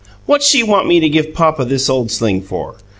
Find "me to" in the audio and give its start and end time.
0.87-1.07